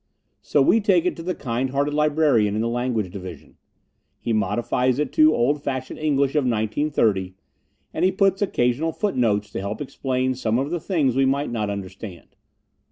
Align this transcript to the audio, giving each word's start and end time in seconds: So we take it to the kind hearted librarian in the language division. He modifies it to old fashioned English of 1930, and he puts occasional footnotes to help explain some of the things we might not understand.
So 0.41 0.63
we 0.63 0.81
take 0.81 1.05
it 1.05 1.15
to 1.17 1.21
the 1.21 1.35
kind 1.35 1.69
hearted 1.69 1.93
librarian 1.93 2.55
in 2.55 2.61
the 2.61 2.67
language 2.67 3.11
division. 3.11 3.57
He 4.19 4.33
modifies 4.33 4.97
it 4.97 5.13
to 5.13 5.35
old 5.35 5.61
fashioned 5.61 5.99
English 5.99 6.31
of 6.33 6.43
1930, 6.43 7.35
and 7.93 8.03
he 8.03 8.11
puts 8.11 8.41
occasional 8.41 8.93
footnotes 8.93 9.51
to 9.51 9.59
help 9.59 9.79
explain 9.79 10.33
some 10.33 10.57
of 10.57 10.71
the 10.71 10.79
things 10.79 11.15
we 11.15 11.25
might 11.27 11.51
not 11.51 11.69
understand. 11.69 12.29